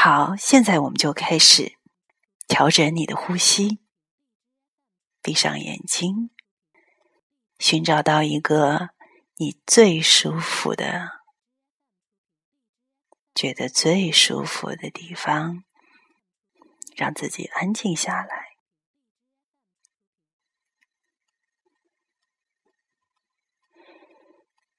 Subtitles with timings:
[0.00, 1.76] 好，现在我们就开始
[2.46, 3.80] 调整你的呼吸。
[5.20, 6.30] 闭上眼睛，
[7.58, 8.90] 寻找到一个
[9.38, 11.22] 你最舒服的、
[13.34, 15.64] 觉得最舒服的地方，
[16.94, 18.50] 让自己安静下来。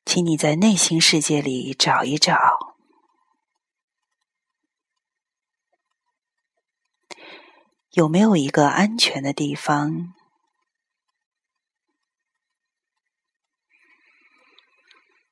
[0.05, 2.78] 请你在内心世界里找一找，
[7.93, 10.13] 有没有一个安全的地方？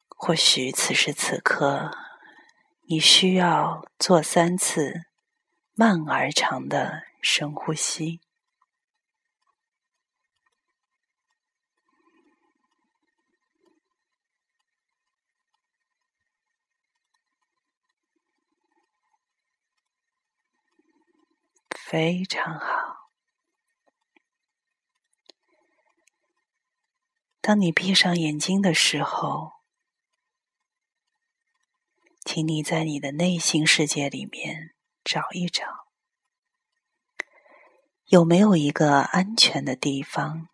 [0.10, 1.92] 或许此时此刻，
[2.88, 5.06] 你需要做三次
[5.76, 8.22] 慢而长的深呼吸。
[21.90, 23.07] 非常好。
[27.40, 29.54] 当你闭上眼睛的时候，
[32.26, 35.88] 请你在你的内心世界里面找一找，
[38.08, 40.49] 有没有一个安全的地方，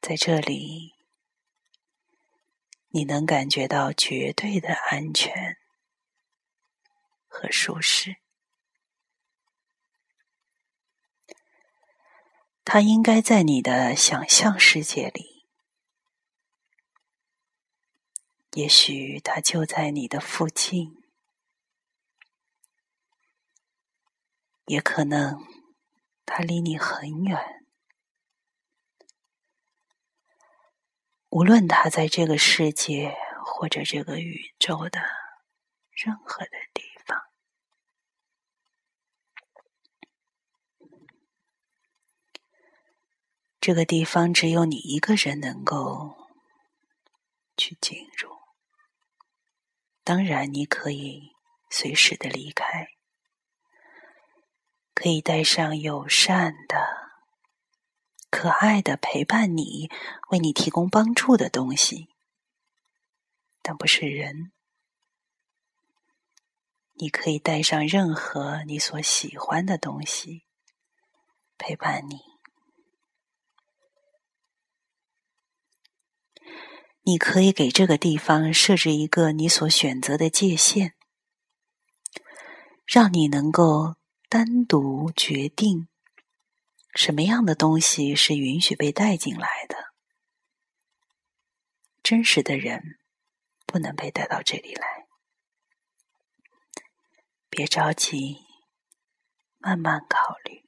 [0.00, 0.94] 在这里
[2.90, 5.63] 你能感觉到绝对的安全。
[7.34, 8.18] 和舒适，
[12.64, 15.48] 它应该在你的想象世界里，
[18.52, 21.02] 也许它就在你的附近，
[24.66, 25.44] 也可能
[26.24, 27.66] 它离你很远。
[31.30, 33.12] 无论它在这个世界
[33.44, 35.00] 或者这个宇宙的
[35.90, 36.93] 任何的地。
[43.66, 46.14] 这个地方只有你一个人能够
[47.56, 48.28] 去进入。
[50.02, 51.30] 当然，你可以
[51.70, 52.88] 随时的离开，
[54.92, 56.76] 可以带上友善的、
[58.28, 59.90] 可爱的陪伴你、
[60.28, 62.08] 为你提供帮助的东西，
[63.62, 64.52] 但不是人。
[66.96, 70.44] 你可以带上任何你所喜欢的东西，
[71.56, 72.33] 陪伴你。
[77.06, 80.94] 你可以给这个地方设置一个你所选择的界限，
[82.86, 83.96] 让你能够
[84.30, 85.86] 单独决定
[86.94, 89.92] 什么样的东西是允许被带进来的。
[92.02, 92.98] 真实的人
[93.66, 95.06] 不能被带到这里来。
[97.50, 98.38] 别着急，
[99.58, 100.63] 慢慢考虑，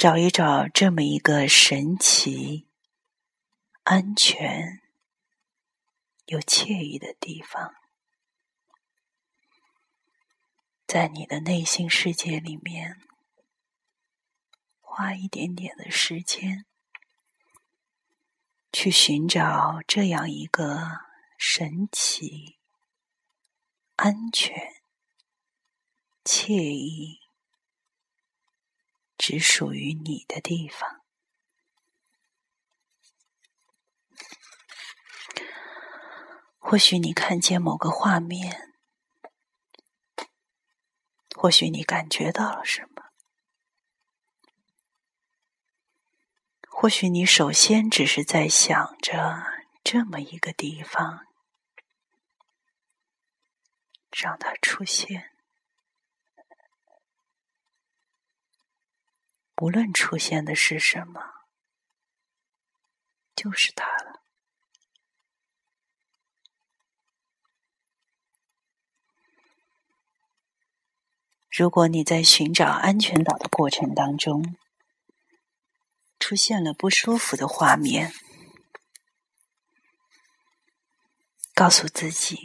[0.00, 2.66] 找一找这么一个神奇。
[3.82, 4.80] 安全
[6.24, 7.74] 又惬意的地方，
[10.86, 12.98] 在你的内心世界里面，
[14.80, 16.64] 花一点点的时间，
[18.72, 21.00] 去寻找这样一个
[21.36, 22.56] 神奇、
[23.96, 24.82] 安全、
[26.24, 27.20] 惬意、
[29.20, 31.02] 只属于你的地方。
[36.58, 38.72] 或许你看见某个画面，
[41.36, 43.10] 或许你感觉到了什么，
[46.70, 49.44] 或许你首先只是在想着
[49.84, 51.26] 这么一个地方，
[54.10, 55.32] 让它出现，
[59.60, 61.20] 无论出现的是什么，
[63.36, 64.22] 就是它了。
[71.50, 74.56] 如果你在寻找安全岛的过程当中
[76.18, 78.14] 出现了不舒服的画面，
[81.52, 82.38] 告诉自己，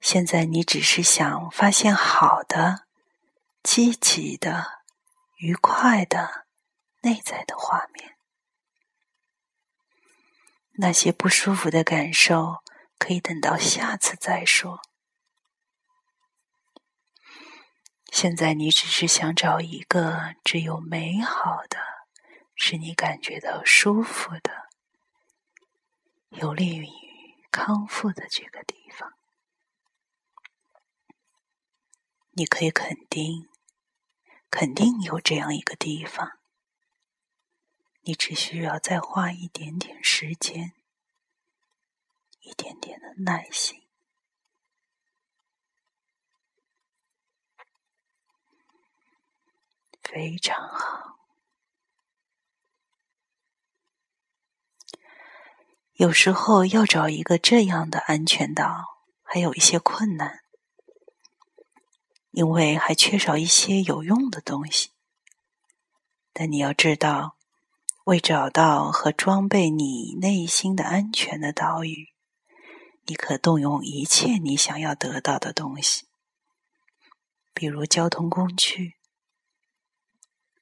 [0.00, 2.86] 现在你只是想发现好的、
[3.62, 4.81] 积极的、
[5.42, 6.46] 愉快的
[7.00, 8.16] 内在的画面，
[10.74, 12.62] 那些不舒服的感受
[12.96, 14.80] 可以等到下次再说。
[18.12, 21.76] 现在你只是想找一个只有美好的、
[22.54, 24.68] 使你感觉到舒服的、
[26.28, 26.86] 有利于
[27.50, 29.12] 康复的这个地方。
[32.30, 33.48] 你可以肯定，
[34.52, 36.38] 肯定有这样一个地方。
[38.02, 40.74] 你只需要再花一点点时间，
[42.42, 43.82] 一点点的耐心，
[50.02, 51.18] 非常好。
[55.94, 60.41] 有时候要找一个这样的安全岛，还有一些困难。
[62.32, 64.90] 因为还缺少一些有用的东西，
[66.32, 67.36] 但你要知道，
[68.04, 72.08] 为找到和装备你内心的安全的岛屿，
[73.04, 76.06] 你可动用一切你想要得到的东西，
[77.52, 78.94] 比如交通工具、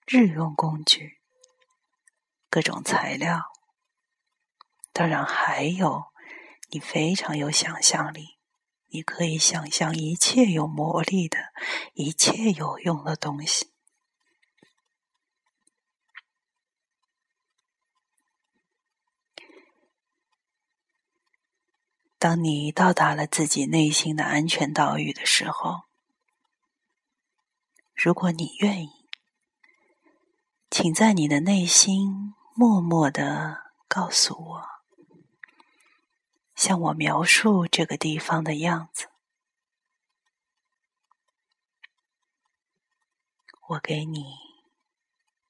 [0.07, 1.21] 日用工具、
[2.49, 3.45] 各种材料，
[4.93, 6.07] 当然还有
[6.71, 8.40] 你非常有想象力。
[8.93, 11.39] 你可以想象一切有魔力的、
[11.95, 13.71] 一切有用的东西。
[22.19, 25.85] 当你到达了自己内心的安全岛屿的时候，
[27.95, 29.09] 如果你愿意，
[30.69, 34.80] 请在你的内心默默的告诉我。
[36.62, 39.09] 向我描述这个地方的样子。
[43.69, 44.35] 我给你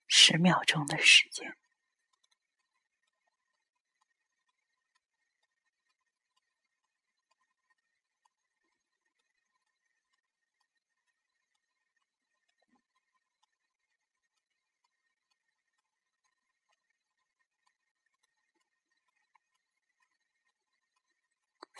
[0.07, 1.60] 十秒钟的时间。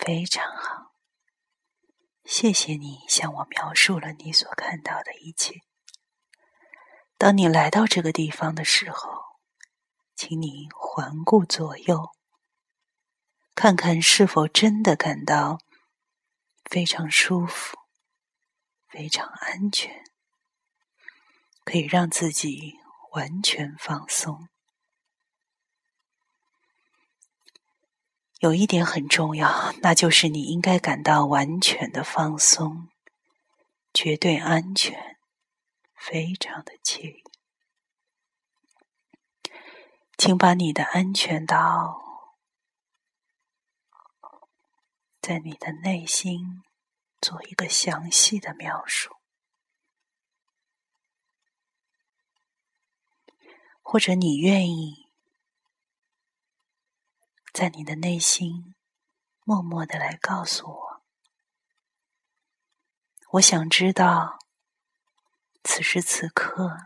[0.03, 0.95] 非常好，
[2.25, 5.61] 谢谢你向我描述了你所看到的一切。
[7.19, 9.11] 当你来到这个地方的时候，
[10.17, 12.13] 请你环顾左右，
[13.55, 15.59] 看看是否真的感到
[16.65, 17.77] 非常舒服、
[18.89, 20.03] 非常安全，
[21.63, 22.73] 可以让自己
[23.13, 24.49] 完全放松。
[28.41, 32.89] 有一点很重要，那就是你应该感到完全的放松，
[33.93, 35.19] 绝对安全，
[35.95, 37.23] 非常的惬意。
[40.17, 42.01] 请把你的安全岛
[45.21, 46.63] 在你的内心
[47.21, 49.17] 做一个详细的描述，
[53.83, 55.00] 或者你愿意。
[57.53, 58.75] 在你的内心，
[59.45, 61.03] 默默的来告诉我。
[63.33, 64.39] 我想知道，
[65.63, 66.77] 此时此刻，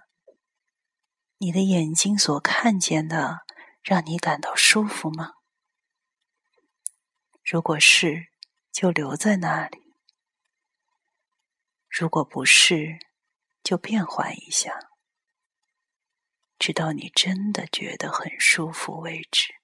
[1.38, 3.44] 你的眼睛所看见的，
[3.82, 5.34] 让你感到舒服吗？
[7.42, 8.28] 如果是，
[8.72, 9.78] 就留在那里；
[11.88, 12.98] 如果不是，
[13.62, 14.90] 就变换一下，
[16.58, 19.54] 直到你真的觉得很舒服为止。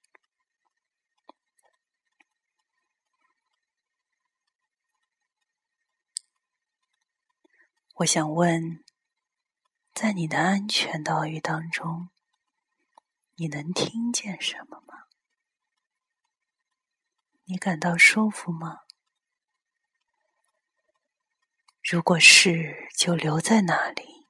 [8.01, 8.83] 我想问，
[9.93, 12.09] 在你的安全岛屿当中，
[13.35, 15.03] 你能听见什么吗？
[17.43, 18.81] 你感到舒服吗？
[21.83, 24.25] 如果是，就留在那里；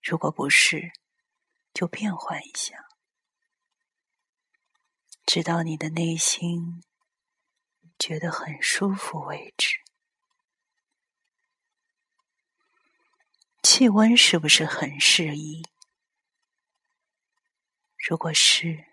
[0.00, 0.92] 如果不是，
[1.74, 2.86] 就变换一下，
[5.26, 6.84] 直到你的内心
[7.98, 9.79] 觉得很舒服为止。
[13.62, 15.62] 气温是不是很适宜？
[18.08, 18.86] 如果是，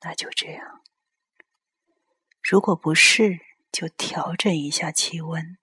[0.00, 0.82] 那就这样；
[2.42, 3.38] 如果不是，
[3.70, 5.56] 就调整一下气温，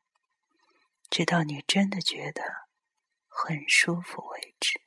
[1.09, 2.41] 直到你真的觉得
[3.27, 4.81] 很舒服为止。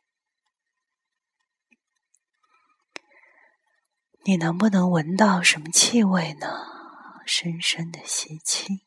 [4.25, 6.47] 你能不能闻到什么气味呢？
[7.27, 8.84] 深深的吸气。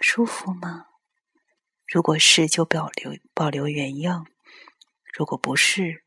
[0.00, 0.86] 舒服吗？
[1.86, 4.24] 如果是，就保留保留原样；
[5.12, 6.04] 如果不是，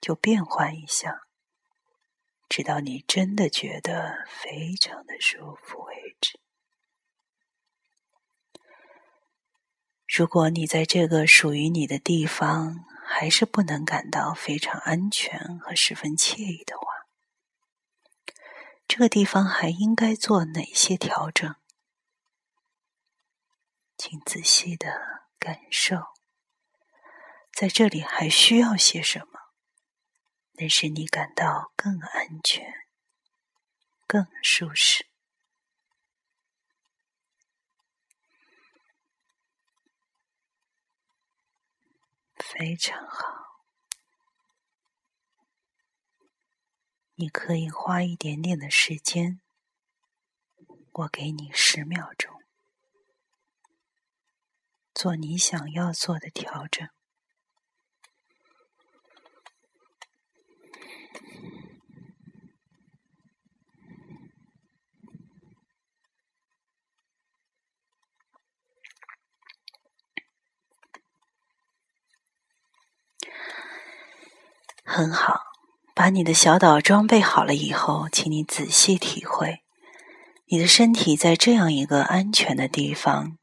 [0.00, 1.20] 就变换一下，
[2.48, 6.40] 直到你真的觉得非常的舒服为止。
[10.06, 16.86] 如果你在这个属于你的地方还是不能感到非常安全和十分惬意的话，
[18.88, 21.54] 这个地方还应该做哪些调整？
[23.98, 25.96] 请仔细的感受，
[27.52, 29.40] 在这里还需要些什么，
[30.52, 32.86] 能使你感到更安全、
[34.06, 35.04] 更舒适？
[42.36, 43.64] 非常好，
[47.16, 49.40] 你可以花一点点的时间，
[50.92, 52.37] 我给你十秒钟。
[54.98, 56.88] 做你想要做的调整。
[74.82, 75.42] 很好，
[75.94, 79.62] 把你的小岛装备好了以后，请你仔细体会，
[80.46, 83.37] 你的身体在这样一个安全的地方。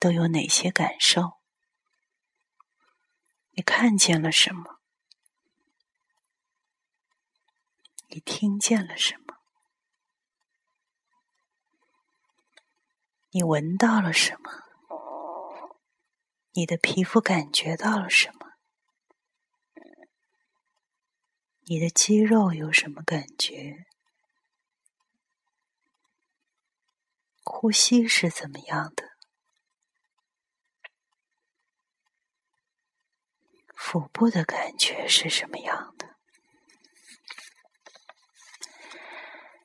[0.00, 1.38] 都有哪些感受？
[3.50, 4.80] 你看见了什么？
[8.08, 9.36] 你听见了什么？
[13.32, 14.50] 你闻到了什么？
[16.52, 18.54] 你的皮肤感觉到了什么？
[21.66, 23.84] 你的肌肉有什么感觉？
[27.44, 29.09] 呼吸是怎么样的？
[33.82, 36.10] 腹部的感觉是什么样的？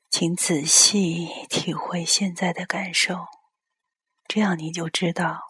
[0.09, 3.27] 请仔细体会现在的感受，
[4.25, 5.49] 这样你就知道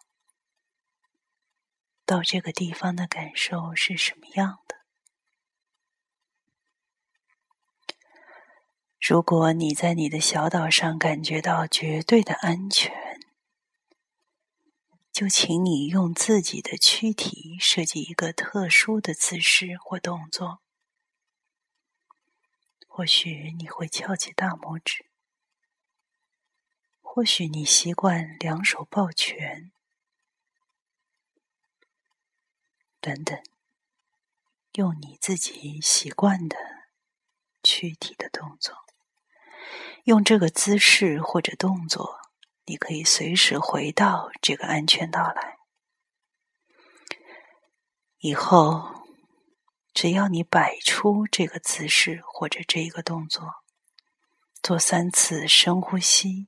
[2.05, 4.77] 到这个地方的感受是什么样的。
[8.99, 13.04] 如果你在你的小岛上感觉到绝对的安全。
[15.15, 20.59] 就请你用自己的躯体设计一个特殊的姿势或动作。
[22.85, 25.05] 或许你会翘起大拇指，
[26.99, 29.71] 或许你习惯两手抱拳，
[32.99, 33.41] 等等，
[34.73, 36.57] 用你自己习惯的
[37.63, 38.75] 躯体的动作，
[40.03, 42.24] 用这个姿势或者动作。
[42.65, 45.57] 你可以随时回到这个安全岛来。
[48.19, 49.03] 以后，
[49.93, 53.53] 只要你摆出这个姿势或者这一个动作，
[54.63, 56.47] 做三次深呼吸，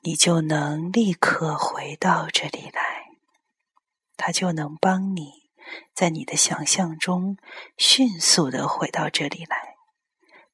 [0.00, 3.04] 你就能立刻回到这里来。
[4.16, 5.50] 它就能帮你
[5.92, 7.36] 在你的想象中
[7.76, 9.74] 迅速的回到这里来，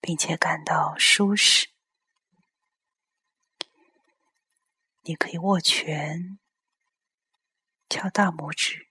[0.00, 1.69] 并且感到舒适。
[5.02, 6.38] 你可以握拳、
[7.88, 8.88] 敲大拇指，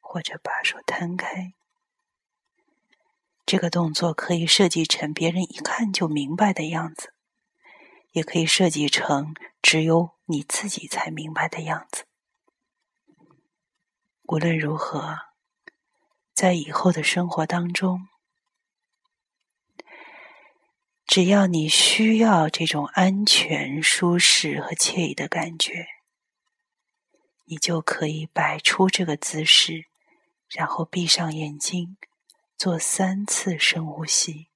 [0.00, 1.54] 或者把手摊开。
[3.44, 7.12] 这个动作可以设计成别人一看就明白的样子，
[8.12, 12.06] 也可以设计成只有你自己才明白的样子。
[14.22, 15.18] 无论如何，
[16.32, 18.08] 在以后的生活当中。
[21.06, 25.86] 只要你需要这种安全、舒适和惬意的感觉，
[27.44, 29.84] 你就可以摆出这个姿势，
[30.48, 31.96] 然后闭上眼睛，
[32.56, 34.48] 做三次深呼吸。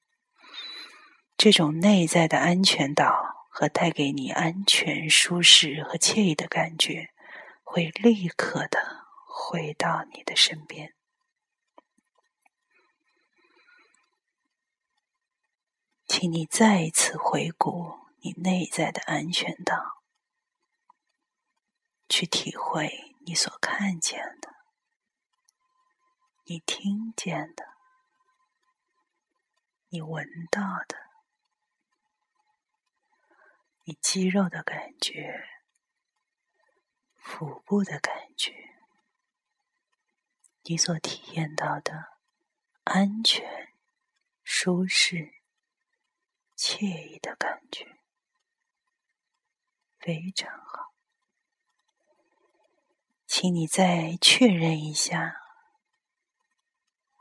[1.36, 7.10] 这种内在的安全岛和带给你安全、舒适和惬意的感觉，
[7.62, 10.94] 会立刻的回到你的身边。
[16.20, 20.02] 请你再一次回顾你内在的安全岛，
[22.08, 24.52] 去体会你所看见的、
[26.46, 27.64] 你听见的、
[29.90, 30.96] 你闻到的、
[33.84, 35.46] 你肌肉的感觉、
[37.14, 38.52] 腹部的感觉、
[40.64, 42.18] 你所体验到的
[42.82, 43.72] 安全、
[44.42, 45.37] 舒适。
[46.58, 47.86] 惬意的感觉，
[50.00, 50.92] 非常好。
[53.28, 55.40] 请你再确认一下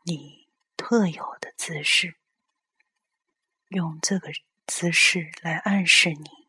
[0.06, 2.16] 你特有的姿势，
[3.68, 4.32] 用这个
[4.66, 6.48] 姿势来暗示你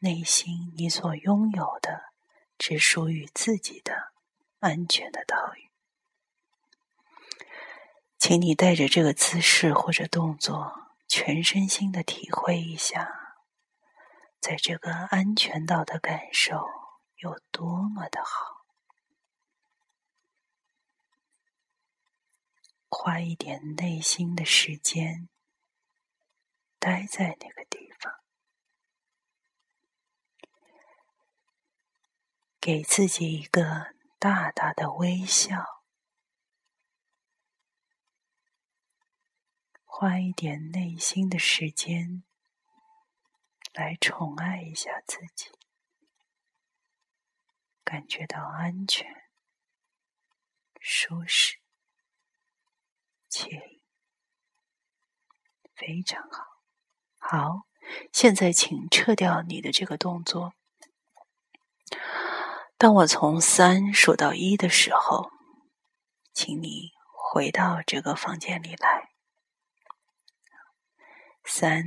[0.00, 2.12] 内心你所拥有的
[2.58, 4.12] 只属于自己的
[4.58, 5.70] 安全的岛屿。
[8.18, 10.83] 请你带着这个姿势或者动作。
[11.16, 13.08] 全身心的体会一下，
[14.40, 16.66] 在这个安全岛的感受
[17.18, 18.64] 有多么的好。
[22.88, 25.28] 花一点内心的时间，
[26.80, 28.12] 待在那个地方，
[32.60, 35.83] 给自己一个大大的微笑。
[39.96, 42.24] 花一点内心的时间，
[43.72, 45.52] 来宠爱一下自己，
[47.84, 49.06] 感觉到安全、
[50.80, 51.58] 舒适、
[53.30, 53.82] 惬意，
[55.76, 56.44] 非常好。
[57.16, 57.66] 好，
[58.12, 60.54] 现在请撤掉你的这个动作。
[62.76, 65.30] 当我从三数到一的时候，
[66.32, 66.90] 请你
[67.32, 69.03] 回到这个房间里来。
[71.46, 71.84] 三、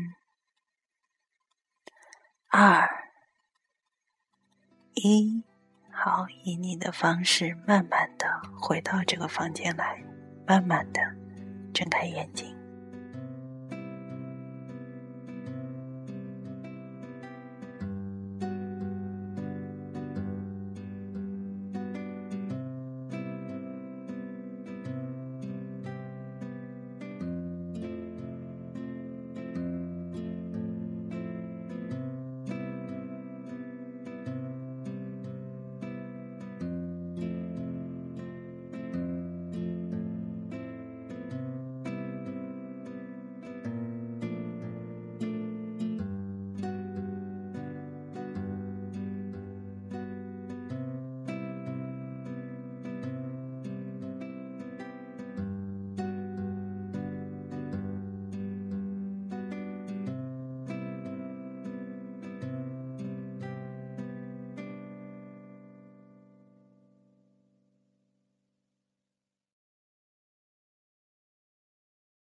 [2.48, 2.88] 二、
[4.94, 5.44] 一，
[5.92, 8.28] 好，以你的方式慢慢的
[8.60, 10.02] 回到这个房间来，
[10.48, 11.02] 慢慢的
[11.74, 12.57] 睁开眼睛。